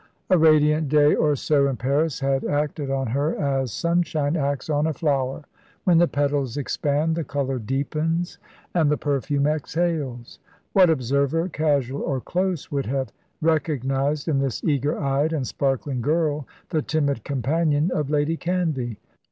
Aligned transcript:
A 0.31 0.37
radiant 0.39 0.89
day 0.89 1.13
or 1.13 1.35
so 1.35 1.67
in 1.67 1.77
Paris 1.77 2.21
had 2.21 2.43
acted 2.43 2.89
on 2.89 3.05
her 3.05 3.35
as 3.35 3.71
sunshine 3.71 4.35
acts 4.35 4.67
on 4.67 4.87
a 4.87 4.93
flower, 4.93 5.43
when 5.83 5.99
the 5.99 6.07
petals 6.07 6.57
expand, 6.57 7.15
the 7.15 7.23
colour 7.23 7.59
deepens, 7.59 8.39
and 8.73 8.89
the 8.89 8.97
perfume 8.97 9.45
exhales. 9.45 10.39
What 10.73 10.89
observer, 10.89 11.49
casual 11.49 12.01
or 12.01 12.19
close, 12.19 12.71
would 12.71 12.87
have 12.87 13.11
recognised 13.41 14.27
in 14.27 14.39
this 14.39 14.63
eager 14.63 14.99
eyed 14.99 15.33
and 15.33 15.45
sparkling 15.45 16.01
girl 16.01 16.47
the 16.71 16.81
timid 16.81 17.23
companion 17.23 17.91
of 17.93 18.09
Lady 18.09 18.37
Canvey? 18.37 18.97